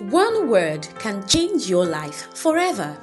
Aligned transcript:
One 0.00 0.48
word 0.48 0.88
can 0.98 1.26
change 1.28 1.68
your 1.70 1.86
life 1.86 2.34
forever. 2.36 2.96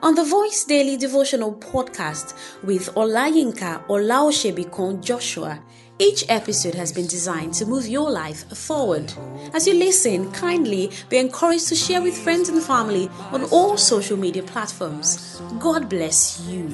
On 0.00 0.14
the 0.14 0.24
Voice 0.24 0.64
Daily 0.64 0.96
Devotional 0.96 1.54
podcast 1.54 2.34
with 2.62 2.94
Olayinka 2.94 3.84
Olaoshebikon 3.88 5.02
Joshua, 5.02 5.58
each 5.98 6.24
episode 6.28 6.74
has 6.74 6.92
been 6.92 7.08
designed 7.08 7.54
to 7.54 7.66
move 7.66 7.88
your 7.88 8.10
life 8.10 8.48
forward. 8.56 9.12
As 9.54 9.66
you 9.66 9.74
listen, 9.74 10.30
kindly 10.32 10.92
be 11.08 11.18
encouraged 11.18 11.66
to 11.68 11.74
share 11.74 12.00
with 12.00 12.16
friends 12.16 12.48
and 12.48 12.62
family 12.62 13.08
on 13.32 13.42
all 13.46 13.76
social 13.76 14.16
media 14.16 14.44
platforms. 14.44 15.40
God 15.58 15.88
bless 15.88 16.40
you. 16.42 16.68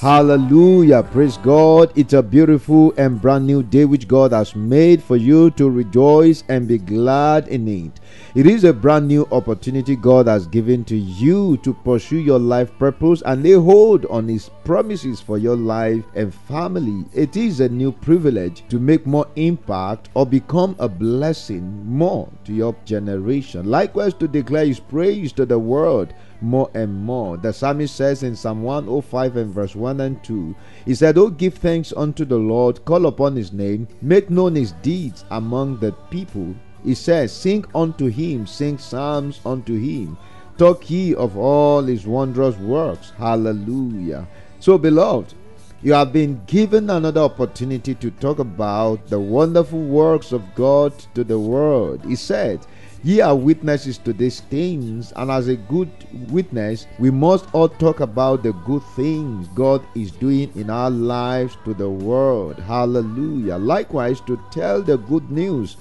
Hallelujah. 0.00 1.02
Praise 1.02 1.36
God. 1.38 1.92
It's 1.96 2.12
a 2.12 2.22
beautiful 2.22 2.94
and 2.96 3.20
brand 3.20 3.48
new 3.48 3.64
day 3.64 3.84
which 3.84 4.06
God 4.06 4.30
has 4.30 4.54
made 4.54 5.02
for 5.02 5.16
you 5.16 5.50
to 5.52 5.68
rejoice 5.68 6.44
and 6.48 6.68
be 6.68 6.78
glad 6.78 7.48
in 7.48 7.66
it. 7.66 7.98
It 8.36 8.46
is 8.46 8.62
a 8.62 8.72
brand 8.72 9.08
new 9.08 9.26
opportunity 9.32 9.96
God 9.96 10.28
has 10.28 10.46
given 10.46 10.84
to 10.84 10.96
you 10.96 11.56
to 11.64 11.74
pursue 11.74 12.18
your 12.18 12.38
life 12.38 12.70
purpose 12.78 13.22
and 13.26 13.42
lay 13.42 13.54
hold 13.54 14.06
on 14.06 14.28
His 14.28 14.50
promises 14.62 15.20
for 15.20 15.36
your 15.36 15.56
life 15.56 16.04
and 16.14 16.32
family. 16.32 17.04
It 17.12 17.36
is 17.36 17.58
a 17.58 17.68
new 17.68 17.90
privilege 17.90 18.62
to 18.68 18.78
make 18.78 19.04
more 19.04 19.26
impact 19.34 20.10
or 20.14 20.24
become 20.24 20.76
a 20.78 20.88
blessing 20.88 21.84
more 21.84 22.30
to 22.44 22.52
your 22.52 22.76
generation. 22.84 23.66
Likewise, 23.66 24.14
to 24.14 24.28
declare 24.28 24.66
His 24.66 24.78
praise 24.78 25.32
to 25.32 25.44
the 25.44 25.58
world 25.58 26.14
more 26.40 26.70
and 26.74 26.94
more. 26.94 27.36
The 27.36 27.52
psalmist 27.52 27.94
says 27.94 28.22
in 28.22 28.36
Psalm 28.36 28.62
105 28.62 29.36
and 29.36 29.52
verse 29.52 29.74
1 29.74 30.00
and 30.00 30.22
2, 30.24 30.54
he 30.84 30.94
said, 30.94 31.18
Oh, 31.18 31.30
give 31.30 31.54
thanks 31.54 31.92
unto 31.96 32.24
the 32.24 32.38
Lord, 32.38 32.84
call 32.84 33.06
upon 33.06 33.36
his 33.36 33.52
name, 33.52 33.88
make 34.02 34.30
known 34.30 34.54
his 34.54 34.72
deeds 34.82 35.24
among 35.30 35.78
the 35.78 35.92
people. 36.10 36.54
He 36.84 36.94
says, 36.94 37.32
Sing 37.32 37.64
unto 37.74 38.06
him, 38.06 38.46
sing 38.46 38.78
psalms 38.78 39.40
unto 39.44 39.78
him. 39.78 40.16
Talk 40.56 40.90
ye 40.90 41.14
of 41.14 41.36
all 41.36 41.82
his 41.82 42.06
wondrous 42.06 42.56
works. 42.56 43.12
Hallelujah. 43.16 44.26
So, 44.60 44.78
beloved, 44.78 45.34
you 45.80 45.92
have 45.92 46.12
been 46.12 46.40
given 46.46 46.90
another 46.90 47.20
opportunity 47.20 47.94
to 47.94 48.10
talk 48.10 48.40
about 48.40 49.06
the 49.06 49.20
wonderful 49.20 49.80
works 49.80 50.32
of 50.32 50.42
God 50.56 50.92
to 51.14 51.22
the 51.22 51.38
world. 51.38 52.04
He 52.04 52.16
said, 52.16 52.66
Ye 53.04 53.20
are 53.20 53.36
witnesses 53.36 53.96
to 53.98 54.12
these 54.12 54.40
things, 54.40 55.12
and 55.14 55.30
as 55.30 55.46
a 55.46 55.54
good 55.54 55.88
witness, 56.30 56.88
we 56.98 57.12
must 57.12 57.46
all 57.54 57.68
talk 57.68 58.00
about 58.00 58.42
the 58.42 58.52
good 58.52 58.82
things 58.96 59.46
God 59.54 59.80
is 59.94 60.10
doing 60.10 60.50
in 60.56 60.68
our 60.68 60.90
lives 60.90 61.56
to 61.64 61.74
the 61.74 61.88
world. 61.88 62.58
Hallelujah. 62.58 63.56
Likewise, 63.56 64.20
to 64.22 64.40
tell 64.50 64.82
the 64.82 64.98
good 64.98 65.30
news 65.30 65.76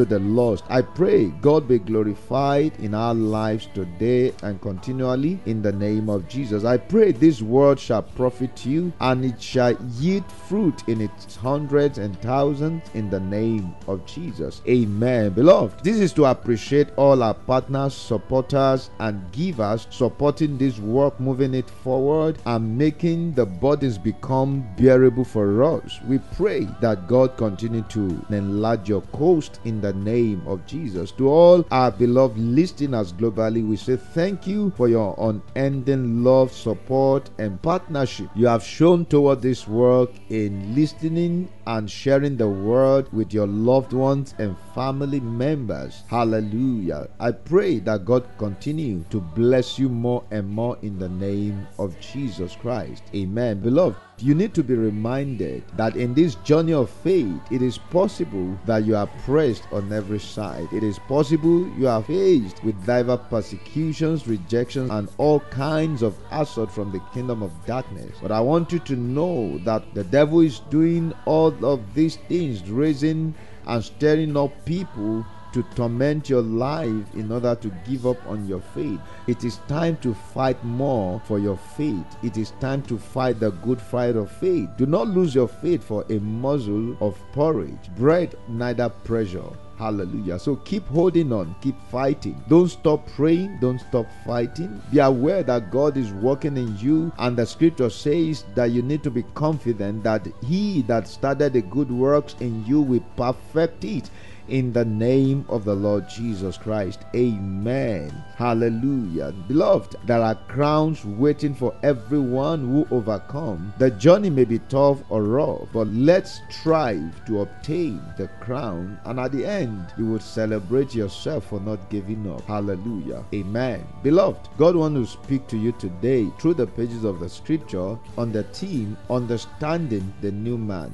to 0.00 0.06
the 0.06 0.18
lost. 0.20 0.64
I 0.70 0.80
pray 0.80 1.26
God 1.42 1.68
be 1.68 1.78
glorified 1.78 2.72
in 2.80 2.94
our 2.94 3.12
lives 3.12 3.68
today 3.74 4.32
and 4.42 4.58
continually 4.62 5.38
in 5.44 5.60
the 5.60 5.72
name 5.72 6.08
of 6.08 6.26
Jesus. 6.26 6.64
I 6.64 6.78
pray 6.78 7.12
this 7.12 7.42
word 7.42 7.78
shall 7.78 8.02
profit 8.02 8.64
you 8.64 8.94
and 9.00 9.26
it 9.26 9.42
shall 9.42 9.76
yield 9.98 10.24
fruit 10.48 10.88
in 10.88 11.02
its 11.02 11.36
hundreds 11.36 11.98
and 11.98 12.18
thousands 12.22 12.82
in 12.94 13.10
the 13.10 13.20
name 13.20 13.74
of 13.88 14.06
Jesus. 14.06 14.62
Amen. 14.66 15.32
Beloved, 15.34 15.84
this 15.84 15.98
is 15.98 16.14
to 16.14 16.24
appreciate 16.24 16.88
all 16.96 17.22
our 17.22 17.34
partners, 17.34 17.92
supporters, 17.92 18.88
and 19.00 19.20
givers 19.32 19.86
supporting 19.90 20.56
this 20.56 20.78
work, 20.78 21.20
moving 21.20 21.52
it 21.52 21.68
forward, 21.68 22.38
and 22.46 22.78
making 22.78 23.34
the 23.34 23.44
bodies 23.44 23.98
become 23.98 24.66
bearable 24.78 25.24
for 25.24 25.62
us. 25.62 26.00
We 26.08 26.20
pray 26.36 26.66
that 26.80 27.06
God 27.06 27.36
continue 27.36 27.82
to 27.90 28.24
enlarge 28.30 28.88
your 28.88 29.02
coast 29.12 29.60
in 29.66 29.80
the 29.82 29.89
name 29.92 30.42
of 30.46 30.64
Jesus. 30.66 31.12
To 31.12 31.28
all 31.28 31.64
our 31.70 31.90
beloved 31.90 32.38
listeners 32.38 33.12
globally, 33.12 33.66
we 33.66 33.76
say 33.76 33.96
thank 33.96 34.46
you 34.46 34.70
for 34.76 34.88
your 34.88 35.14
unending 35.18 36.24
love, 36.24 36.52
support, 36.52 37.30
and 37.38 37.60
partnership 37.62 38.28
you 38.34 38.46
have 38.46 38.62
shown 38.62 39.04
toward 39.06 39.42
this 39.42 39.66
work 39.68 40.10
in 40.30 40.74
listening 40.74 41.48
and 41.70 41.88
sharing 41.88 42.36
the 42.36 42.48
word 42.48 43.06
with 43.12 43.32
your 43.32 43.46
loved 43.46 43.92
ones 43.92 44.34
and 44.38 44.56
family 44.74 45.20
members. 45.20 46.02
Hallelujah. 46.08 47.08
I 47.20 47.30
pray 47.30 47.78
that 47.80 48.04
God 48.04 48.28
continue 48.38 49.04
to 49.10 49.20
bless 49.20 49.78
you 49.78 49.88
more 49.88 50.24
and 50.32 50.48
more 50.48 50.78
in 50.82 50.98
the 50.98 51.08
name 51.08 51.68
of 51.78 51.98
Jesus 52.00 52.56
Christ. 52.56 53.04
Amen. 53.14 53.60
Beloved, 53.60 53.96
you 54.22 54.34
need 54.34 54.52
to 54.54 54.62
be 54.62 54.74
reminded 54.74 55.62
that 55.76 55.96
in 55.96 56.12
this 56.12 56.34
journey 56.36 56.74
of 56.74 56.90
faith, 56.90 57.40
it 57.50 57.62
is 57.62 57.78
possible 57.78 58.58
that 58.66 58.84
you 58.84 58.94
are 58.96 59.06
pressed 59.24 59.62
on 59.72 59.92
every 59.92 60.18
side. 60.18 60.68
It 60.72 60.82
is 60.82 60.98
possible 60.98 61.66
you 61.78 61.88
are 61.88 62.02
faced 62.02 62.62
with 62.62 62.84
diverse 62.84 63.20
persecutions, 63.30 64.26
rejections, 64.26 64.90
and 64.90 65.08
all 65.16 65.40
kinds 65.40 66.02
of 66.02 66.18
assault 66.32 66.70
from 66.70 66.92
the 66.92 67.00
kingdom 67.14 67.42
of 67.42 67.52
darkness. 67.64 68.18
But 68.20 68.32
I 68.32 68.40
want 68.40 68.72
you 68.72 68.80
to 68.80 68.96
know 68.96 69.56
that 69.58 69.94
the 69.94 70.04
devil 70.04 70.40
is 70.40 70.60
doing 70.68 71.14
all 71.24 71.50
of 71.64 71.94
these 71.94 72.16
things, 72.16 72.68
raising 72.68 73.34
and 73.66 73.84
stirring 73.84 74.36
up 74.36 74.52
people 74.64 75.24
to 75.52 75.62
torment 75.74 76.28
your 76.28 76.42
life 76.42 77.14
in 77.14 77.30
order 77.32 77.54
to 77.56 77.72
give 77.88 78.06
up 78.06 78.24
on 78.26 78.46
your 78.46 78.60
faith. 78.60 79.00
It 79.26 79.44
is 79.44 79.58
time 79.68 79.96
to 79.98 80.14
fight 80.14 80.62
more 80.64 81.20
for 81.24 81.38
your 81.38 81.56
faith. 81.56 82.06
It 82.22 82.36
is 82.36 82.52
time 82.60 82.82
to 82.82 82.96
fight 82.98 83.40
the 83.40 83.50
good 83.50 83.80
fight 83.80 84.16
of 84.16 84.30
faith. 84.30 84.68
Do 84.76 84.86
not 84.86 85.08
lose 85.08 85.34
your 85.34 85.48
faith 85.48 85.82
for 85.82 86.04
a 86.08 86.18
morsel 86.20 86.96
of 87.00 87.20
porridge, 87.32 87.90
bread, 87.96 88.36
neither 88.48 88.88
pressure. 88.88 89.50
Hallelujah. 89.80 90.38
So 90.38 90.56
keep 90.56 90.86
holding 90.88 91.32
on, 91.32 91.56
keep 91.62 91.74
fighting. 91.90 92.36
Don't 92.50 92.68
stop 92.68 93.06
praying, 93.16 93.60
don't 93.62 93.78
stop 93.78 94.04
fighting. 94.26 94.82
Be 94.92 94.98
aware 94.98 95.42
that 95.42 95.70
God 95.70 95.96
is 95.96 96.12
working 96.12 96.58
in 96.58 96.76
you, 96.76 97.10
and 97.18 97.34
the 97.34 97.46
scripture 97.46 97.88
says 97.88 98.44
that 98.54 98.72
you 98.72 98.82
need 98.82 99.02
to 99.04 99.10
be 99.10 99.22
confident 99.32 100.02
that 100.02 100.28
He 100.44 100.82
that 100.82 101.08
started 101.08 101.54
the 101.54 101.62
good 101.62 101.90
works 101.90 102.36
in 102.40 102.62
you 102.66 102.82
will 102.82 103.02
perfect 103.16 103.82
it 103.84 104.10
in 104.50 104.72
the 104.72 104.84
name 104.84 105.44
of 105.48 105.64
the 105.64 105.74
Lord 105.74 106.08
Jesus 106.08 106.58
Christ. 106.58 107.00
Amen. 107.14 108.10
Hallelujah. 108.36 109.32
Beloved, 109.48 109.96
there 110.04 110.20
are 110.20 110.34
crowns 110.48 111.04
waiting 111.04 111.54
for 111.54 111.74
everyone 111.82 112.60
who 112.68 112.86
overcome. 112.90 113.72
The 113.78 113.90
journey 113.92 114.30
may 114.30 114.44
be 114.44 114.58
tough 114.68 114.98
or 115.08 115.22
rough, 115.22 115.68
but 115.72 115.86
let's 115.88 116.40
strive 116.50 117.24
to 117.26 117.40
obtain 117.40 118.02
the 118.18 118.28
crown, 118.40 118.98
and 119.04 119.20
at 119.20 119.32
the 119.32 119.46
end, 119.46 119.92
you 119.96 120.06
will 120.06 120.20
celebrate 120.20 120.94
yourself 120.94 121.46
for 121.46 121.60
not 121.60 121.88
giving 121.90 122.30
up. 122.30 122.42
Hallelujah. 122.42 123.24
Amen. 123.32 123.86
Beloved, 124.02 124.48
God 124.58 124.76
wants 124.76 125.12
to 125.12 125.22
speak 125.22 125.46
to 125.48 125.56
you 125.56 125.72
today 125.72 126.28
through 126.38 126.54
the 126.54 126.66
pages 126.66 127.04
of 127.04 127.20
the 127.20 127.28
scripture 127.28 127.96
on 128.18 128.32
the 128.32 128.42
theme 128.44 128.96
Understanding 129.08 130.12
the 130.20 130.32
New 130.32 130.58
Man. 130.58 130.92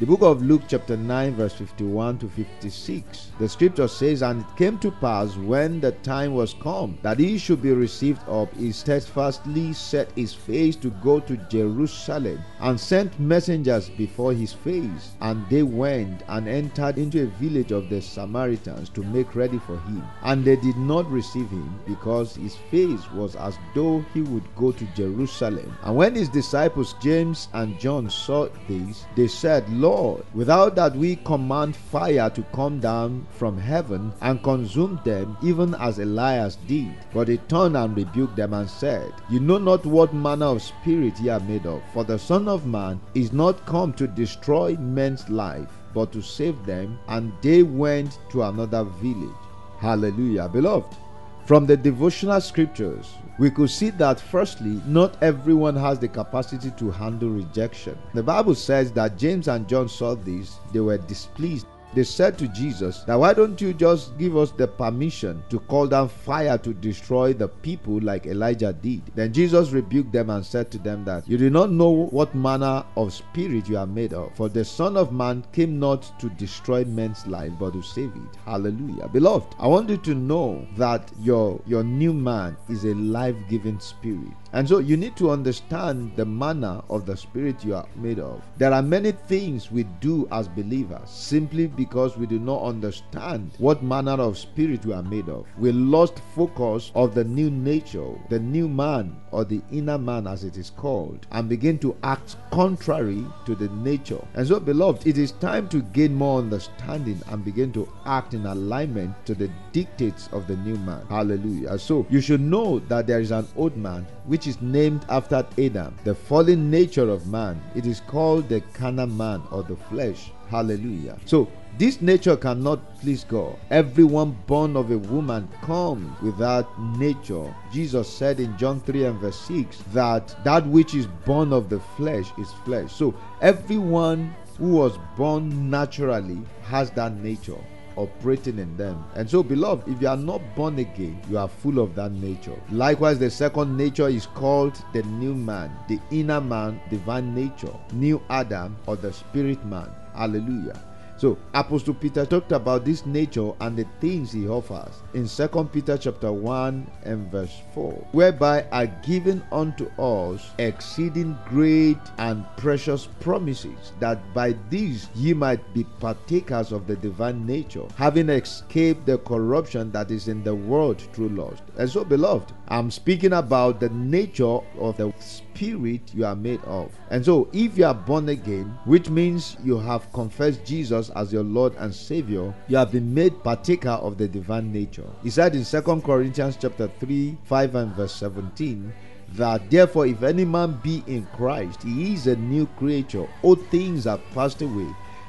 The 0.00 0.06
book 0.06 0.22
of 0.22 0.42
Luke, 0.42 0.62
chapter 0.66 0.96
9, 0.96 1.36
verse 1.36 1.52
51 1.52 2.18
to 2.18 2.28
56. 2.28 3.30
The 3.38 3.48
scripture 3.48 3.86
says, 3.86 4.22
And 4.22 4.40
it 4.40 4.56
came 4.56 4.76
to 4.80 4.90
pass 4.90 5.36
when 5.36 5.78
the 5.78 5.92
time 5.92 6.34
was 6.34 6.52
come 6.54 6.98
that 7.02 7.20
he 7.20 7.38
should 7.38 7.62
be 7.62 7.70
received 7.70 8.20
up, 8.28 8.52
he 8.56 8.72
steadfastly 8.72 9.72
set 9.72 10.10
his 10.16 10.34
face 10.34 10.74
to 10.76 10.90
go 10.90 11.20
to 11.20 11.36
Jerusalem, 11.48 12.40
and 12.58 12.78
sent 12.78 13.20
messengers 13.20 13.88
before 13.88 14.32
his 14.32 14.52
face. 14.52 15.12
And 15.20 15.48
they 15.48 15.62
went 15.62 16.24
and 16.26 16.48
entered 16.48 16.98
into 16.98 17.22
a 17.22 17.38
village 17.38 17.70
of 17.70 17.88
the 17.88 18.02
Samaritans 18.02 18.88
to 18.90 19.04
make 19.04 19.36
ready 19.36 19.60
for 19.60 19.78
him. 19.78 20.02
And 20.24 20.44
they 20.44 20.56
did 20.56 20.76
not 20.76 21.08
receive 21.08 21.48
him, 21.50 21.78
because 21.86 22.34
his 22.34 22.56
face 22.68 23.08
was 23.12 23.36
as 23.36 23.56
though 23.76 24.04
he 24.12 24.22
would 24.22 24.56
go 24.56 24.72
to 24.72 24.84
Jerusalem. 24.96 25.72
And 25.84 25.94
when 25.94 26.16
his 26.16 26.28
disciples 26.28 26.96
James 27.00 27.46
and 27.52 27.78
John 27.78 28.10
saw 28.10 28.48
this, 28.66 29.04
they 29.14 29.28
said, 29.28 29.68
Lord, 29.84 30.24
without 30.32 30.76
that 30.76 30.96
we 30.96 31.16
command 31.16 31.76
fire 31.76 32.30
to 32.30 32.42
come 32.54 32.80
down 32.80 33.26
from 33.28 33.58
heaven 33.58 34.14
and 34.22 34.42
consume 34.42 34.98
them, 35.04 35.36
even 35.42 35.74
as 35.74 35.98
Elias 35.98 36.56
did. 36.66 36.94
But 37.12 37.28
he 37.28 37.36
turned 37.36 37.76
and 37.76 37.94
rebuked 37.94 38.34
them 38.34 38.54
and 38.54 38.70
said, 38.70 39.12
You 39.28 39.40
know 39.40 39.58
not 39.58 39.84
what 39.84 40.14
manner 40.14 40.46
of 40.46 40.62
spirit 40.62 41.20
ye 41.20 41.28
are 41.28 41.40
made 41.40 41.66
of, 41.66 41.82
for 41.92 42.02
the 42.02 42.18
Son 42.18 42.48
of 42.48 42.64
Man 42.64 42.98
is 43.14 43.34
not 43.34 43.66
come 43.66 43.92
to 43.94 44.06
destroy 44.06 44.74
men's 44.76 45.28
life, 45.28 45.68
but 45.92 46.12
to 46.12 46.22
save 46.22 46.64
them. 46.64 46.98
And 47.08 47.34
they 47.42 47.62
went 47.62 48.18
to 48.30 48.42
another 48.44 48.84
village. 48.84 49.44
Hallelujah. 49.80 50.48
Beloved, 50.48 50.96
from 51.44 51.66
the 51.66 51.76
devotional 51.76 52.40
scriptures, 52.40 53.12
we 53.38 53.50
could 53.50 53.70
see 53.70 53.90
that 53.90 54.20
firstly, 54.20 54.80
not 54.86 55.20
everyone 55.22 55.74
has 55.76 55.98
the 55.98 56.08
capacity 56.08 56.70
to 56.72 56.90
handle 56.90 57.30
rejection. 57.30 57.98
The 58.14 58.22
Bible 58.22 58.54
says 58.54 58.92
that 58.92 59.18
James 59.18 59.48
and 59.48 59.68
John 59.68 59.88
saw 59.88 60.14
this, 60.14 60.58
they 60.72 60.80
were 60.80 60.98
displeased. 60.98 61.66
They 61.94 62.04
said 62.04 62.36
to 62.38 62.48
Jesus, 62.48 63.04
Now 63.06 63.20
why 63.20 63.34
don't 63.34 63.60
you 63.60 63.72
just 63.72 64.16
give 64.18 64.36
us 64.36 64.50
the 64.50 64.66
permission 64.66 65.42
to 65.50 65.60
call 65.60 65.86
down 65.86 66.08
fire 66.08 66.58
to 66.58 66.74
destroy 66.74 67.32
the 67.32 67.48
people 67.48 68.00
like 68.00 68.26
Elijah 68.26 68.72
did? 68.72 69.02
Then 69.14 69.32
Jesus 69.32 69.70
rebuked 69.70 70.12
them 70.12 70.30
and 70.30 70.44
said 70.44 70.70
to 70.72 70.78
them 70.78 71.04
that 71.04 71.28
you 71.28 71.38
do 71.38 71.50
not 71.50 71.70
know 71.70 71.90
what 71.90 72.34
manner 72.34 72.84
of 72.96 73.12
spirit 73.12 73.68
you 73.68 73.78
are 73.78 73.86
made 73.86 74.12
of. 74.12 74.34
For 74.34 74.48
the 74.48 74.64
Son 74.64 74.96
of 74.96 75.12
Man 75.12 75.44
came 75.52 75.78
not 75.78 76.18
to 76.18 76.28
destroy 76.30 76.84
men's 76.84 77.26
life, 77.26 77.52
but 77.58 77.72
to 77.74 77.82
save 77.82 78.12
it. 78.16 78.36
Hallelujah. 78.44 79.08
Beloved, 79.08 79.54
I 79.58 79.66
want 79.66 79.88
you 79.88 79.96
to 79.98 80.14
know 80.14 80.66
that 80.76 81.10
your 81.20 81.60
your 81.66 81.84
new 81.84 82.12
man 82.12 82.56
is 82.68 82.84
a 82.84 82.94
life-giving 82.94 83.78
spirit. 83.78 84.32
And 84.52 84.68
so 84.68 84.78
you 84.78 84.96
need 84.96 85.16
to 85.16 85.30
understand 85.30 86.12
the 86.14 86.24
manner 86.24 86.80
of 86.88 87.06
the 87.06 87.16
spirit 87.16 87.64
you 87.64 87.74
are 87.74 87.88
made 87.96 88.20
of. 88.20 88.40
There 88.56 88.72
are 88.72 88.82
many 88.82 89.10
things 89.10 89.72
we 89.72 89.82
do 90.00 90.28
as 90.30 90.46
believers 90.46 91.10
simply 91.10 91.66
because 91.66 91.83
we 91.92 92.26
do 92.26 92.38
not 92.38 92.62
understand 92.62 93.52
what 93.58 93.82
manner 93.82 94.12
of 94.12 94.38
spirit 94.38 94.84
we 94.86 94.92
are 94.92 95.02
made 95.02 95.28
of. 95.28 95.46
We 95.58 95.72
lost 95.72 96.20
focus 96.34 96.90
of 96.94 97.14
the 97.14 97.24
new 97.24 97.50
nature, 97.50 98.12
the 98.28 98.38
new 98.38 98.68
man 98.68 99.16
or 99.30 99.44
the 99.44 99.60
inner 99.70 99.98
man 99.98 100.26
as 100.26 100.44
it 100.44 100.56
is 100.56 100.70
called, 100.70 101.26
and 101.32 101.48
begin 101.48 101.78
to 101.78 101.96
act 102.02 102.36
contrary 102.50 103.24
to 103.46 103.54
the 103.54 103.68
nature. 103.68 104.24
And 104.34 104.46
so 104.46 104.60
beloved, 104.60 105.06
it 105.06 105.18
is 105.18 105.32
time 105.32 105.68
to 105.68 105.82
gain 105.82 106.14
more 106.14 106.38
understanding 106.38 107.20
and 107.28 107.44
begin 107.44 107.72
to 107.72 107.88
act 108.06 108.34
in 108.34 108.46
alignment 108.46 109.14
to 109.26 109.34
the 109.34 109.50
dictates 109.72 110.28
of 110.32 110.46
the 110.46 110.56
new 110.58 110.76
man. 110.76 111.04
Hallelujah. 111.08 111.78
So 111.78 112.06
you 112.10 112.20
should 112.20 112.40
know 112.40 112.78
that 112.80 113.06
there 113.06 113.20
is 113.20 113.30
an 113.30 113.46
old 113.56 113.76
man 113.76 114.06
which 114.26 114.46
is 114.46 114.60
named 114.62 115.04
after 115.08 115.46
Adam, 115.58 115.94
the 116.04 116.14
fallen 116.14 116.70
nature 116.70 117.08
of 117.08 117.26
man. 117.26 117.60
It 117.74 117.86
is 117.86 118.00
called 118.00 118.48
the 118.48 118.60
carnal 118.72 119.06
man 119.06 119.42
or 119.50 119.62
the 119.62 119.76
flesh. 119.76 120.32
Hallelujah. 120.48 121.18
So 121.24 121.48
this 121.78 122.00
nature 122.00 122.36
cannot 122.36 123.00
please 123.00 123.24
God. 123.24 123.56
Everyone 123.70 124.36
born 124.46 124.76
of 124.76 124.90
a 124.90 124.98
woman 124.98 125.48
comes 125.62 126.20
with 126.22 126.38
that 126.38 126.66
nature. 126.98 127.54
Jesus 127.72 128.08
said 128.08 128.38
in 128.38 128.56
John 128.56 128.80
3 128.80 129.04
and 129.04 129.18
verse 129.18 129.40
6 129.40 129.78
that 129.92 130.36
that 130.44 130.66
which 130.66 130.94
is 130.94 131.06
born 131.26 131.52
of 131.52 131.68
the 131.68 131.80
flesh 131.96 132.30
is 132.38 132.52
flesh. 132.64 132.92
So 132.92 133.14
everyone 133.40 134.34
who 134.58 134.68
was 134.68 134.98
born 135.16 135.68
naturally 135.68 136.40
has 136.62 136.90
that 136.92 137.14
nature 137.16 137.58
operating 137.96 138.58
in 138.58 138.76
them. 138.76 139.04
And 139.14 139.28
so, 139.28 139.42
beloved, 139.42 139.88
if 139.88 140.00
you 140.00 140.08
are 140.08 140.16
not 140.16 140.40
born 140.54 140.78
again, 140.78 141.20
you 141.28 141.38
are 141.38 141.48
full 141.48 141.78
of 141.78 141.94
that 141.94 142.12
nature. 142.12 142.60
Likewise, 142.70 143.18
the 143.18 143.30
second 143.30 143.76
nature 143.76 144.08
is 144.08 144.26
called 144.26 144.82
the 144.92 145.02
new 145.04 145.34
man, 145.34 145.70
the 145.88 146.00
inner 146.10 146.40
man, 146.40 146.80
divine 146.90 147.34
nature, 147.34 147.74
new 147.92 148.22
Adam, 148.30 148.76
or 148.86 148.96
the 148.96 149.12
spirit 149.12 149.64
man. 149.64 149.90
Hallelujah. 150.14 150.80
So 151.16 151.38
Apostle 151.54 151.94
Peter 151.94 152.26
talked 152.26 152.52
about 152.52 152.84
this 152.84 153.06
nature 153.06 153.52
and 153.60 153.76
the 153.76 153.86
things 154.00 154.32
he 154.32 154.48
offers 154.48 155.02
in 155.14 155.28
2 155.28 155.68
Peter 155.72 155.96
chapter 155.96 156.32
1 156.32 156.90
and 157.04 157.30
verse 157.30 157.62
4, 157.72 157.92
whereby 158.12 158.66
are 158.72 158.86
given 158.86 159.42
unto 159.52 159.86
us 160.00 160.50
exceeding 160.58 161.38
great 161.46 161.98
and 162.18 162.44
precious 162.56 163.06
promises, 163.20 163.92
that 164.00 164.18
by 164.34 164.54
these 164.70 165.08
ye 165.14 165.32
might 165.32 165.72
be 165.72 165.84
partakers 166.00 166.72
of 166.72 166.86
the 166.86 166.96
divine 166.96 167.46
nature, 167.46 167.86
having 167.96 168.28
escaped 168.28 169.06
the 169.06 169.18
corruption 169.18 169.92
that 169.92 170.10
is 170.10 170.28
in 170.28 170.42
the 170.42 170.54
world 170.54 171.00
through 171.12 171.28
lust. 171.28 171.62
And 171.78 171.88
so, 171.88 172.04
beloved, 172.04 172.52
I'm 172.68 172.90
speaking 172.90 173.34
about 173.34 173.78
the 173.78 173.90
nature 173.90 174.58
of 174.78 174.96
the 174.96 175.12
spirit 175.20 176.12
you 176.12 176.24
are 176.24 176.34
made 176.34 176.62
of. 176.64 176.90
And 177.10 177.24
so, 177.24 177.48
if 177.52 177.78
you 177.78 177.84
are 177.84 177.94
born 177.94 178.28
again, 178.30 178.76
which 178.84 179.08
means 179.08 179.56
you 179.62 179.78
have 179.78 180.12
confessed 180.12 180.64
Jesus 180.64 181.03
as 181.10 181.32
your 181.32 181.42
Lord 181.42 181.74
and 181.76 181.94
Savior, 181.94 182.54
you 182.68 182.76
have 182.76 182.92
been 182.92 183.12
made 183.12 183.42
partaker 183.42 183.90
of 183.90 184.18
the 184.18 184.28
divine 184.28 184.72
nature. 184.72 185.06
He 185.22 185.30
said 185.30 185.54
in 185.54 185.64
2 185.64 186.02
Corinthians 186.02 186.58
chapter 186.60 186.88
3, 187.00 187.36
5 187.44 187.74
and 187.74 187.94
verse 187.94 188.14
17, 188.14 188.92
that 189.34 189.70
therefore 189.70 190.06
if 190.06 190.22
any 190.22 190.44
man 190.44 190.78
be 190.82 191.02
in 191.06 191.26
Christ, 191.34 191.82
he 191.82 192.14
is 192.14 192.26
a 192.26 192.36
new 192.36 192.66
creature. 192.78 193.26
All 193.42 193.56
things 193.56 194.06
are 194.06 194.20
passed 194.34 194.62
away. 194.62 194.88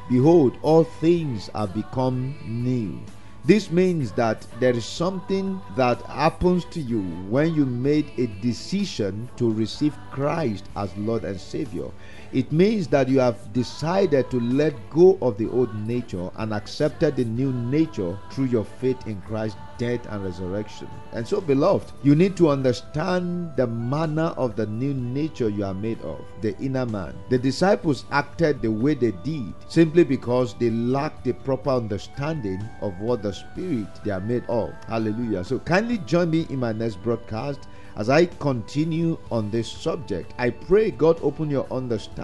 Behold, 0.09 0.57
all 0.61 0.83
things 0.83 1.49
are 1.55 1.67
become 1.67 2.35
new. 2.45 2.99
This 3.45 3.69
means 3.69 4.11
that 4.13 4.47
there 4.59 4.73
is 4.73 4.85
something 4.85 5.61
that 5.75 6.01
happens 6.03 6.65
to 6.65 6.81
you 6.81 7.01
when 7.29 7.53
you 7.53 7.63
made 7.65 8.11
a 8.17 8.25
decision 8.41 9.29
to 9.37 9.51
receive 9.51 9.95
Christ 10.09 10.65
as 10.75 10.95
Lord 10.97 11.23
and 11.23 11.39
Savior. 11.39 11.91
It 12.35 12.51
means 12.51 12.89
that 12.89 13.07
you 13.07 13.19
have 13.19 13.53
decided 13.53 14.29
to 14.29 14.41
let 14.41 14.73
go 14.89 15.17
of 15.21 15.37
the 15.37 15.49
old 15.51 15.73
nature 15.87 16.29
and 16.35 16.53
accepted 16.53 17.15
the 17.15 17.23
new 17.23 17.53
nature 17.53 18.17
through 18.29 18.47
your 18.47 18.65
faith 18.65 19.07
in 19.07 19.21
Christ's 19.21 19.57
death 19.77 20.05
and 20.09 20.21
resurrection. 20.21 20.89
And 21.13 21.25
so, 21.25 21.39
beloved, 21.39 21.93
you 22.03 22.13
need 22.13 22.35
to 22.35 22.49
understand 22.49 23.55
the 23.55 23.67
manner 23.67 24.33
of 24.35 24.57
the 24.57 24.65
new 24.65 24.93
nature 24.93 25.47
you 25.47 25.63
are 25.63 25.73
made 25.73 26.01
of, 26.01 26.25
the 26.41 26.57
inner 26.59 26.85
man. 26.85 27.17
The 27.29 27.37
disciples 27.37 28.03
acted 28.11 28.61
the 28.61 28.69
way 28.69 28.95
they 28.95 29.11
did 29.11 29.53
simply 29.69 30.03
because 30.03 30.55
they 30.55 30.71
lacked 30.71 31.23
the 31.23 31.31
proper 31.31 31.69
understanding 31.69 32.61
of 32.81 32.99
what 32.99 33.23
the 33.23 33.31
spirit 33.31 33.87
they 34.03 34.11
are 34.11 34.19
made 34.19 34.43
of. 34.49 34.73
Hallelujah. 34.89 35.45
So, 35.45 35.59
kindly 35.59 35.99
join 35.99 36.31
me 36.31 36.47
in 36.49 36.59
my 36.59 36.73
next 36.73 37.01
broadcast 37.01 37.69
as 37.97 38.09
I 38.09 38.25
continue 38.25 39.17
on 39.31 39.49
this 39.49 39.71
subject, 39.71 40.33
I 40.37 40.49
pray 40.49 40.91
God 40.91 41.17
open 41.21 41.49
your 41.49 41.65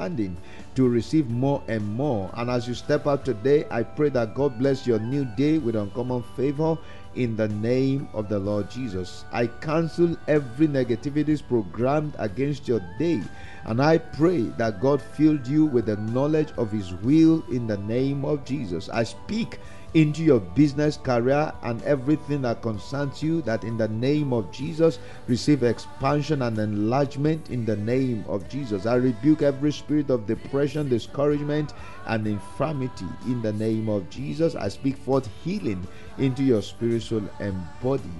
understanding 0.01 0.35
to 0.75 0.87
receive 0.87 1.29
more 1.29 1.61
and 1.67 1.85
more. 1.95 2.29
And 2.35 2.49
as 2.49 2.67
you 2.67 2.73
step 2.73 3.07
out 3.07 3.25
today, 3.25 3.65
I 3.69 3.83
pray 3.83 4.09
that 4.09 4.35
God 4.35 4.57
bless 4.57 4.87
your 4.87 4.99
new 4.99 5.25
day 5.25 5.57
with 5.57 5.75
uncommon 5.75 6.23
favor 6.35 6.77
in 7.15 7.35
the 7.35 7.49
name 7.49 8.07
of 8.13 8.29
the 8.29 8.39
Lord 8.39 8.69
Jesus. 8.71 9.25
I 9.31 9.47
cancel 9.47 10.15
every 10.27 10.67
negativities 10.67 11.45
programmed 11.45 12.15
against 12.17 12.67
your 12.67 12.81
day. 12.97 13.21
And 13.65 13.81
I 13.81 13.97
pray 13.97 14.41
that 14.57 14.81
God 14.81 15.01
filled 15.01 15.45
you 15.45 15.65
with 15.65 15.85
the 15.85 15.97
knowledge 15.97 16.51
of 16.57 16.71
His 16.71 16.93
will 17.03 17.43
in 17.51 17.67
the 17.67 17.77
name 17.77 18.25
of 18.25 18.45
Jesus. 18.45 18.89
I 18.89 19.03
speak 19.03 19.59
into 19.93 20.23
your 20.23 20.39
business 20.39 20.97
career 20.97 21.51
and 21.63 21.81
everything 21.83 22.41
that 22.43 22.61
concerns 22.61 23.21
you 23.21 23.41
that 23.41 23.63
in 23.63 23.77
the 23.77 23.87
name 23.89 24.31
of 24.31 24.51
Jesus 24.51 24.99
receive 25.27 25.63
expansion 25.63 26.41
and 26.43 26.57
enlargement 26.57 27.49
in 27.49 27.65
the 27.65 27.75
name 27.75 28.23
of 28.27 28.47
Jesus. 28.47 28.85
I 28.85 28.95
rebuke 28.95 29.41
every 29.41 29.71
spirit 29.71 30.09
of 30.09 30.27
depression, 30.27 30.87
discouragement, 30.87 31.73
and 32.07 32.25
infirmity 32.25 33.07
in 33.25 33.41
the 33.41 33.53
name 33.53 33.89
of 33.89 34.09
Jesus. 34.09 34.55
I 34.55 34.69
speak 34.69 34.97
forth 34.97 35.29
healing 35.43 35.85
into 36.17 36.43
your 36.43 36.61
spiritual 36.61 37.23
and 37.39 37.61
body 37.81 38.11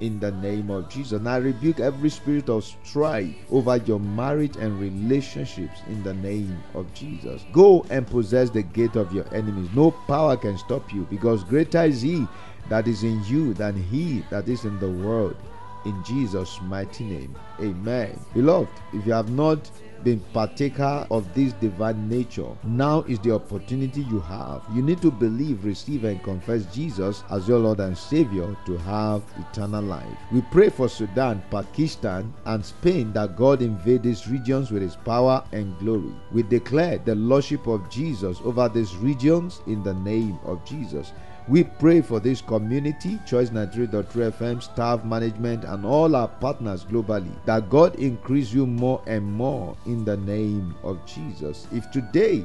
in 0.00 0.18
the 0.20 0.32
name 0.32 0.70
of 0.70 0.88
Jesus. 0.88 1.12
And 1.12 1.28
I 1.28 1.36
rebuke 1.36 1.80
every 1.80 2.10
spirit 2.10 2.48
of 2.48 2.64
strife 2.64 3.34
over 3.50 3.76
your 3.76 4.00
marriage 4.00 4.56
and 4.56 4.80
relationships 4.80 5.80
in 5.88 6.02
the 6.02 6.14
name 6.14 6.62
of 6.74 6.92
Jesus. 6.94 7.44
Go 7.52 7.86
and 7.90 8.06
possess 8.06 8.50
the 8.50 8.62
gate 8.62 8.96
of 8.96 9.12
your 9.12 9.32
enemies. 9.34 9.68
No 9.74 9.90
power 9.90 10.36
can 10.36 10.58
stop 10.58 10.92
you 10.92 11.06
because 11.10 11.44
greater 11.44 11.84
is 11.84 12.02
He 12.02 12.26
that 12.68 12.88
is 12.88 13.02
in 13.02 13.22
you 13.24 13.54
than 13.54 13.74
He 13.74 14.24
that 14.30 14.48
is 14.48 14.64
in 14.64 14.78
the 14.80 14.90
world. 14.90 15.36
In 15.84 16.04
Jesus' 16.04 16.60
mighty 16.62 17.04
name. 17.04 17.34
Amen. 17.60 18.18
Beloved, 18.34 18.68
if 18.92 19.06
you 19.06 19.12
have 19.12 19.30
not 19.30 19.70
been 20.04 20.20
partaker 20.32 21.06
of 21.10 21.32
this 21.34 21.52
divine 21.54 22.08
nature, 22.08 22.48
now 22.64 23.02
is 23.02 23.18
the 23.20 23.34
opportunity 23.34 24.02
you 24.02 24.20
have. 24.20 24.62
You 24.74 24.82
need 24.82 25.00
to 25.02 25.10
believe, 25.10 25.64
receive, 25.64 26.04
and 26.04 26.22
confess 26.22 26.64
Jesus 26.74 27.24
as 27.30 27.48
your 27.48 27.58
Lord 27.58 27.80
and 27.80 27.96
Savior 27.96 28.56
to 28.66 28.76
have 28.78 29.22
eternal 29.38 29.82
life. 29.82 30.06
We 30.32 30.42
pray 30.50 30.68
for 30.68 30.88
Sudan, 30.88 31.42
Pakistan, 31.50 32.32
and 32.46 32.64
Spain 32.64 33.12
that 33.12 33.36
God 33.36 33.62
invade 33.62 34.02
these 34.02 34.28
regions 34.28 34.70
with 34.70 34.82
His 34.82 34.96
power 34.96 35.44
and 35.52 35.78
glory. 35.78 36.12
We 36.32 36.42
declare 36.42 36.98
the 36.98 37.14
Lordship 37.14 37.66
of 37.66 37.88
Jesus 37.90 38.38
over 38.44 38.68
these 38.68 38.96
regions 38.96 39.60
in 39.66 39.82
the 39.82 39.94
name 39.94 40.38
of 40.44 40.64
Jesus. 40.64 41.12
We 41.48 41.64
pray 41.64 42.00
for 42.00 42.20
this 42.20 42.40
community, 42.40 43.18
Choice 43.26 43.50
93.3 43.50 44.04
FM, 44.32 44.62
staff, 44.62 45.04
management, 45.04 45.64
and 45.64 45.84
all 45.84 46.14
our 46.14 46.28
partners 46.28 46.84
globally, 46.84 47.32
that 47.44 47.68
God 47.70 47.96
increase 47.96 48.52
you 48.52 48.66
more 48.66 49.02
and 49.06 49.24
more 49.24 49.76
in 49.86 50.04
the 50.04 50.16
name 50.18 50.74
of 50.84 51.04
Jesus. 51.06 51.66
If 51.72 51.90
today 51.90 52.44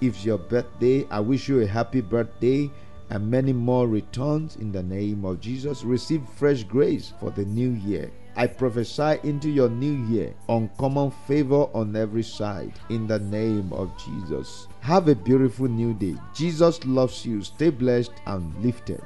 is 0.00 0.24
your 0.24 0.38
birthday, 0.38 1.06
I 1.08 1.20
wish 1.20 1.48
you 1.48 1.60
a 1.60 1.66
happy 1.66 2.00
birthday 2.00 2.70
and 3.10 3.30
many 3.30 3.52
more 3.52 3.86
returns 3.86 4.56
in 4.56 4.72
the 4.72 4.82
name 4.82 5.24
of 5.24 5.40
Jesus. 5.40 5.84
Receive 5.84 6.22
fresh 6.36 6.64
grace 6.64 7.12
for 7.20 7.30
the 7.30 7.44
new 7.44 7.70
year. 7.70 8.10
I 8.34 8.46
prophesy 8.46 9.18
into 9.22 9.50
your 9.50 9.68
new 9.68 10.04
year 10.06 10.34
uncommon 10.48 11.10
favor 11.26 11.66
on 11.74 11.94
every 11.94 12.22
side 12.22 12.72
in 12.88 13.06
the 13.06 13.18
name 13.18 13.72
of 13.72 13.90
Jesus. 13.98 14.66
Have 14.82 15.06
a 15.06 15.14
beautiful 15.14 15.68
new 15.68 15.94
day. 15.94 16.16
Jesus 16.34 16.84
loves 16.84 17.24
you. 17.24 17.40
Stay 17.42 17.70
blessed 17.70 18.10
and 18.26 18.52
lifted. 18.64 19.00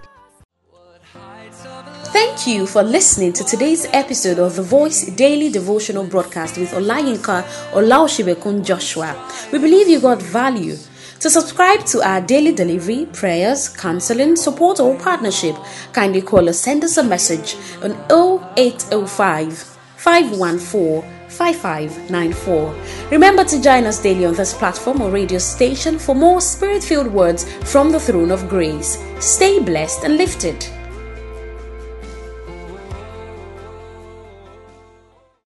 Thank 2.15 2.47
you 2.47 2.67
for 2.67 2.83
listening 2.83 3.35
to 3.35 3.45
today's 3.45 3.85
episode 3.93 4.39
of 4.39 4.57
the 4.57 4.63
Voice 4.63 5.05
Daily 5.17 5.51
Devotional 5.51 6.07
Broadcast 6.07 6.57
with 6.57 6.71
Olayinka 6.71 7.43
Olaoshibekun 7.73 8.65
Joshua. 8.65 9.15
We 9.53 9.59
believe 9.59 9.87
you 9.87 10.01
got 10.01 10.23
value. 10.23 10.77
To 11.21 11.29
subscribe 11.29 11.85
to 11.87 12.01
our 12.09 12.23
daily 12.23 12.53
delivery, 12.53 13.05
prayers, 13.13 13.69
counseling, 13.69 14.37
support, 14.37 14.81
or 14.81 14.99
partnership, 14.99 15.57
kindly 15.93 16.23
call 16.23 16.49
or 16.49 16.55
send 16.55 16.85
us 16.85 16.97
a 16.97 17.05
message 17.05 17.55
on 17.83 17.93
0805 18.11 19.59
514 19.99 21.16
5594. 21.29 22.75
Remember 23.11 23.45
to 23.45 23.63
join 23.63 23.85
us 23.85 24.03
daily 24.03 24.27
on 24.27 24.35
this 24.35 24.55
platform 24.55 25.01
or 25.01 25.11
radio 25.11 25.39
station 25.39 25.99
for 25.99 26.15
more 26.15 26.41
spirit 26.41 26.83
filled 26.83 27.09
words 27.09 27.45
from 27.73 27.91
the 27.91 28.01
throne 28.01 28.31
of 28.31 28.49
grace. 28.49 28.99
Stay 29.21 29.61
blessed 29.61 30.05
and 30.05 30.17
lifted. 30.17 30.67